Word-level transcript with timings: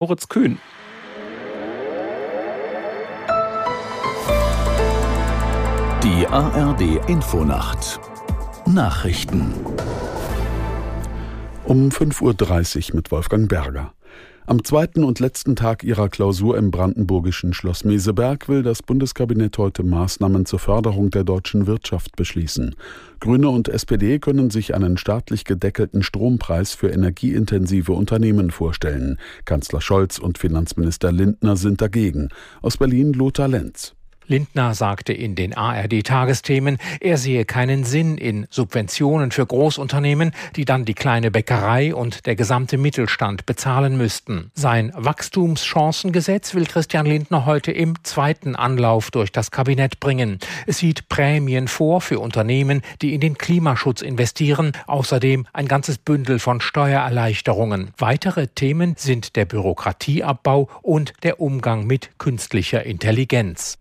Moritz 0.00 0.28
Kühn. 0.28 0.60
Die 6.04 6.24
ARD 6.28 7.08
Infonacht 7.08 7.98
Nachrichten 8.64 9.52
um 11.64 11.88
5.30 11.88 12.90
Uhr 12.90 12.96
mit 12.96 13.10
Wolfgang 13.10 13.48
Berger. 13.48 13.92
Am 14.48 14.64
zweiten 14.64 15.04
und 15.04 15.20
letzten 15.20 15.56
Tag 15.56 15.84
ihrer 15.84 16.08
Klausur 16.08 16.56
im 16.56 16.70
brandenburgischen 16.70 17.52
Schloss 17.52 17.84
Meseberg 17.84 18.48
will 18.48 18.62
das 18.62 18.82
Bundeskabinett 18.82 19.58
heute 19.58 19.82
Maßnahmen 19.82 20.46
zur 20.46 20.58
Förderung 20.58 21.10
der 21.10 21.22
deutschen 21.22 21.66
Wirtschaft 21.66 22.16
beschließen. 22.16 22.74
Grüne 23.20 23.50
und 23.50 23.68
SPD 23.68 24.18
können 24.18 24.48
sich 24.48 24.74
einen 24.74 24.96
staatlich 24.96 25.44
gedeckelten 25.44 26.02
Strompreis 26.02 26.72
für 26.72 26.88
energieintensive 26.88 27.92
Unternehmen 27.92 28.50
vorstellen. 28.50 29.18
Kanzler 29.44 29.82
Scholz 29.82 30.18
und 30.18 30.38
Finanzminister 30.38 31.12
Lindner 31.12 31.56
sind 31.56 31.82
dagegen. 31.82 32.30
Aus 32.62 32.78
Berlin 32.78 33.12
Lothar 33.12 33.48
Lenz. 33.48 33.97
Lindner 34.28 34.74
sagte 34.74 35.12
in 35.12 35.34
den 35.34 35.54
ARD-Tagesthemen, 35.56 36.78
er 37.00 37.16
sehe 37.16 37.46
keinen 37.46 37.84
Sinn 37.84 38.18
in 38.18 38.46
Subventionen 38.50 39.30
für 39.30 39.46
Großunternehmen, 39.46 40.32
die 40.54 40.66
dann 40.66 40.84
die 40.84 40.94
kleine 40.94 41.30
Bäckerei 41.30 41.94
und 41.94 42.26
der 42.26 42.36
gesamte 42.36 42.76
Mittelstand 42.76 43.46
bezahlen 43.46 43.96
müssten. 43.96 44.50
Sein 44.54 44.92
Wachstumschancengesetz 44.94 46.54
will 46.54 46.66
Christian 46.66 47.06
Lindner 47.06 47.46
heute 47.46 47.72
im 47.72 47.94
zweiten 48.04 48.54
Anlauf 48.54 49.10
durch 49.10 49.32
das 49.32 49.50
Kabinett 49.50 49.98
bringen. 49.98 50.38
Es 50.66 50.78
sieht 50.78 51.08
Prämien 51.08 51.66
vor 51.66 52.02
für 52.02 52.20
Unternehmen, 52.20 52.82
die 53.00 53.14
in 53.14 53.20
den 53.20 53.38
Klimaschutz 53.38 54.02
investieren, 54.02 54.72
außerdem 54.86 55.46
ein 55.54 55.68
ganzes 55.68 55.96
Bündel 55.96 56.38
von 56.38 56.60
Steuererleichterungen. 56.60 57.92
Weitere 57.96 58.48
Themen 58.48 58.94
sind 58.98 59.36
der 59.36 59.46
Bürokratieabbau 59.46 60.68
und 60.82 61.14
der 61.22 61.40
Umgang 61.40 61.86
mit 61.86 62.10
künstlicher 62.18 62.84
Intelligenz. 62.84 63.78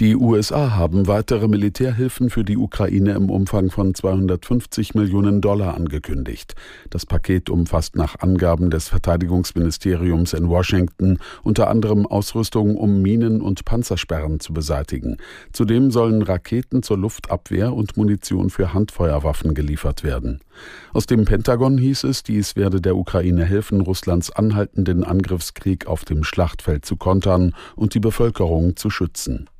Die 0.00 0.16
USA 0.16 0.76
haben 0.76 1.08
weitere 1.08 1.46
Militärhilfen 1.46 2.30
für 2.30 2.42
die 2.42 2.56
Ukraine 2.56 3.12
im 3.12 3.28
Umfang 3.28 3.70
von 3.70 3.94
250 3.94 4.94
Millionen 4.94 5.42
Dollar 5.42 5.74
angekündigt. 5.74 6.54
Das 6.88 7.04
Paket 7.04 7.50
umfasst 7.50 7.96
nach 7.96 8.18
Angaben 8.20 8.70
des 8.70 8.88
Verteidigungsministeriums 8.88 10.32
in 10.32 10.48
Washington 10.48 11.18
unter 11.42 11.68
anderem 11.68 12.06
Ausrüstung, 12.06 12.78
um 12.78 13.02
Minen 13.02 13.42
und 13.42 13.66
Panzersperren 13.66 14.40
zu 14.40 14.54
beseitigen. 14.54 15.18
Zudem 15.52 15.90
sollen 15.90 16.22
Raketen 16.22 16.82
zur 16.82 16.96
Luftabwehr 16.96 17.74
und 17.74 17.98
Munition 17.98 18.48
für 18.48 18.72
Handfeuerwaffen 18.72 19.52
geliefert 19.52 20.02
werden. 20.02 20.40
Aus 20.94 21.04
dem 21.04 21.26
Pentagon 21.26 21.76
hieß 21.76 22.04
es, 22.04 22.22
dies 22.22 22.56
werde 22.56 22.80
der 22.80 22.96
Ukraine 22.96 23.44
helfen, 23.44 23.82
Russlands 23.82 24.30
anhaltenden 24.30 25.04
Angriffskrieg 25.04 25.86
auf 25.86 26.06
dem 26.06 26.24
Schlachtfeld 26.24 26.86
zu 26.86 26.96
kontern 26.96 27.54
und 27.76 27.92
die 27.92 28.00
Bevölkerung 28.00 28.76
zu 28.76 28.88
schützen. 28.88 29.50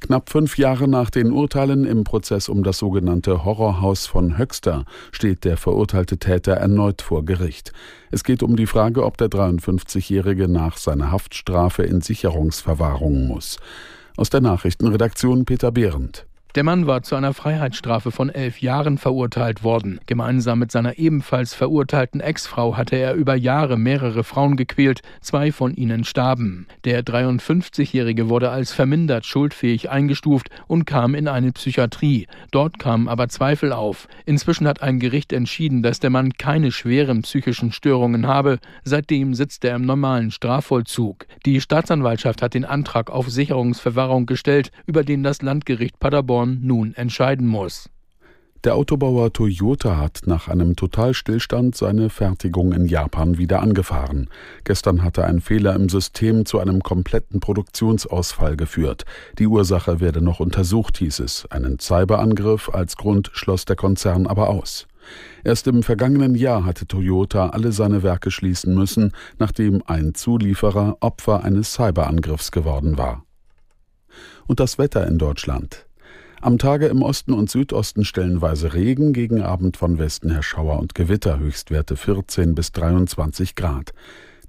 Knapp 0.00 0.30
fünf 0.30 0.58
Jahre 0.58 0.88
nach 0.88 1.10
den 1.10 1.32
Urteilen 1.32 1.84
im 1.84 2.04
Prozess 2.04 2.48
um 2.48 2.62
das 2.62 2.78
sogenannte 2.78 3.44
Horrorhaus 3.44 4.06
von 4.06 4.36
Höxter 4.36 4.84
steht 5.10 5.44
der 5.44 5.56
verurteilte 5.56 6.18
Täter 6.18 6.52
erneut 6.52 7.02
vor 7.02 7.24
Gericht. 7.24 7.72
Es 8.10 8.22
geht 8.22 8.42
um 8.42 8.56
die 8.56 8.66
Frage, 8.66 9.04
ob 9.04 9.16
der 9.16 9.28
53-Jährige 9.28 10.48
nach 10.48 10.76
seiner 10.76 11.10
Haftstrafe 11.10 11.82
in 11.82 12.02
Sicherungsverwahrung 12.02 13.26
muss. 13.26 13.58
Aus 14.16 14.30
der 14.30 14.42
Nachrichtenredaktion 14.42 15.44
Peter 15.44 15.72
Behrendt. 15.72 16.26
Der 16.56 16.64
Mann 16.64 16.86
war 16.86 17.02
zu 17.02 17.16
einer 17.16 17.34
Freiheitsstrafe 17.34 18.10
von 18.10 18.30
elf 18.30 18.62
Jahren 18.62 18.96
verurteilt 18.96 19.62
worden. 19.62 20.00
Gemeinsam 20.06 20.58
mit 20.58 20.72
seiner 20.72 20.98
ebenfalls 20.98 21.52
verurteilten 21.52 22.22
Ex-Frau 22.22 22.78
hatte 22.78 22.96
er 22.96 23.12
über 23.12 23.34
Jahre 23.34 23.76
mehrere 23.76 24.24
Frauen 24.24 24.56
gequält, 24.56 25.02
zwei 25.20 25.52
von 25.52 25.74
ihnen 25.74 26.04
starben. 26.04 26.66
Der 26.84 27.04
53-Jährige 27.04 28.30
wurde 28.30 28.48
als 28.48 28.72
vermindert 28.72 29.26
schuldfähig 29.26 29.90
eingestuft 29.90 30.48
und 30.66 30.86
kam 30.86 31.14
in 31.14 31.28
eine 31.28 31.52
Psychiatrie. 31.52 32.26
Dort 32.52 32.78
kamen 32.78 33.06
aber 33.06 33.28
Zweifel 33.28 33.74
auf. 33.74 34.08
Inzwischen 34.24 34.66
hat 34.66 34.80
ein 34.80 34.98
Gericht 34.98 35.34
entschieden, 35.34 35.82
dass 35.82 36.00
der 36.00 36.08
Mann 36.08 36.32
keine 36.38 36.72
schweren 36.72 37.20
psychischen 37.20 37.70
Störungen 37.70 38.26
habe. 38.26 38.60
Seitdem 38.82 39.34
sitzt 39.34 39.62
er 39.66 39.76
im 39.76 39.84
normalen 39.84 40.30
Strafvollzug. 40.30 41.26
Die 41.44 41.60
Staatsanwaltschaft 41.60 42.40
hat 42.40 42.54
den 42.54 42.64
Antrag 42.64 43.10
auf 43.10 43.28
Sicherungsverwahrung 43.28 44.24
gestellt, 44.24 44.70
über 44.86 45.04
den 45.04 45.22
das 45.22 45.42
Landgericht 45.42 46.00
Paderborn 46.00 46.45
Japan 46.46 46.60
nun 46.62 46.94
entscheiden 46.94 47.46
muss. 47.46 47.90
Der 48.64 48.74
Autobauer 48.74 49.32
Toyota 49.32 49.96
hat 49.96 50.22
nach 50.26 50.48
einem 50.48 50.74
Totalstillstand 50.74 51.76
seine 51.76 52.10
Fertigung 52.10 52.72
in 52.72 52.86
Japan 52.86 53.38
wieder 53.38 53.60
angefahren. 53.60 54.28
Gestern 54.64 55.04
hatte 55.04 55.24
ein 55.24 55.40
Fehler 55.40 55.74
im 55.76 55.88
System 55.88 56.46
zu 56.46 56.58
einem 56.58 56.82
kompletten 56.82 57.38
Produktionsausfall 57.38 58.56
geführt. 58.56 59.04
Die 59.38 59.46
Ursache 59.46 60.00
werde 60.00 60.20
noch 60.20 60.40
untersucht, 60.40 60.98
hieß 60.98 61.20
es. 61.20 61.46
Einen 61.50 61.78
Cyberangriff 61.78 62.68
als 62.70 62.96
Grund 62.96 63.30
schloss 63.34 63.66
der 63.66 63.76
Konzern 63.76 64.26
aber 64.26 64.48
aus. 64.48 64.88
Erst 65.44 65.68
im 65.68 65.84
vergangenen 65.84 66.34
Jahr 66.34 66.64
hatte 66.64 66.88
Toyota 66.88 67.50
alle 67.50 67.70
seine 67.70 68.02
Werke 68.02 68.32
schließen 68.32 68.74
müssen, 68.74 69.12
nachdem 69.38 69.82
ein 69.86 70.14
Zulieferer 70.14 70.96
Opfer 70.98 71.44
eines 71.44 71.74
Cyberangriffs 71.74 72.50
geworden 72.50 72.98
war. 72.98 73.22
Und 74.48 74.58
das 74.58 74.78
Wetter 74.78 75.06
in 75.06 75.18
Deutschland. 75.18 75.85
Am 76.46 76.58
Tage 76.58 76.86
im 76.86 77.02
Osten 77.02 77.32
und 77.32 77.50
Südosten 77.50 78.04
stellenweise 78.04 78.72
Regen, 78.72 79.12
gegen 79.12 79.42
Abend 79.42 79.76
von 79.76 79.98
Westen 79.98 80.30
her 80.30 80.44
Schauer 80.44 80.78
und 80.78 80.94
Gewitter, 80.94 81.40
Höchstwerte 81.40 81.96
14 81.96 82.54
bis 82.54 82.70
23 82.70 83.56
Grad. 83.56 83.92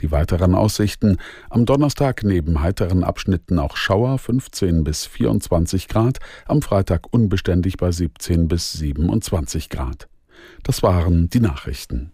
Die 0.00 0.10
weiteren 0.10 0.56
Aussichten 0.56 1.18
am 1.50 1.66
Donnerstag 1.66 2.24
neben 2.24 2.60
heiteren 2.60 3.04
Abschnitten 3.04 3.60
auch 3.60 3.76
Schauer 3.76 4.18
15 4.18 4.82
bis 4.82 5.06
24 5.06 5.86
Grad, 5.86 6.18
am 6.46 6.62
Freitag 6.62 7.12
unbeständig 7.12 7.76
bei 7.76 7.92
17 7.92 8.48
bis 8.48 8.72
27 8.72 9.68
Grad. 9.68 10.08
Das 10.64 10.82
waren 10.82 11.30
die 11.30 11.38
Nachrichten. 11.38 12.13